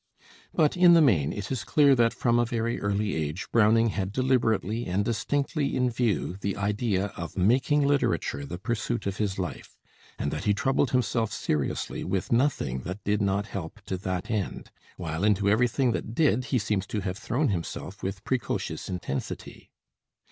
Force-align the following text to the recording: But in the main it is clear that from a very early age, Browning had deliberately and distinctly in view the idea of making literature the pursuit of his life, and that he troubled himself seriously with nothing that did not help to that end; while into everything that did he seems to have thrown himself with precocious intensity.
But 0.51 0.75
in 0.75 0.93
the 0.93 1.01
main 1.03 1.31
it 1.31 1.51
is 1.51 1.63
clear 1.63 1.93
that 1.93 2.11
from 2.11 2.39
a 2.39 2.43
very 2.45 2.81
early 2.81 3.13
age, 3.15 3.45
Browning 3.51 3.89
had 3.89 4.11
deliberately 4.11 4.87
and 4.87 5.05
distinctly 5.05 5.75
in 5.75 5.91
view 5.91 6.37
the 6.41 6.57
idea 6.57 7.13
of 7.15 7.37
making 7.37 7.85
literature 7.85 8.43
the 8.43 8.57
pursuit 8.57 9.05
of 9.05 9.17
his 9.17 9.37
life, 9.37 9.77
and 10.17 10.31
that 10.31 10.45
he 10.45 10.55
troubled 10.55 10.89
himself 10.89 11.31
seriously 11.31 12.03
with 12.03 12.31
nothing 12.31 12.79
that 12.79 13.03
did 13.03 13.21
not 13.21 13.45
help 13.45 13.79
to 13.85 13.97
that 13.99 14.31
end; 14.31 14.71
while 14.97 15.23
into 15.23 15.47
everything 15.47 15.91
that 15.91 16.15
did 16.15 16.45
he 16.45 16.57
seems 16.57 16.87
to 16.87 17.01
have 17.01 17.19
thrown 17.19 17.49
himself 17.49 18.01
with 18.01 18.23
precocious 18.23 18.89
intensity. 18.89 19.69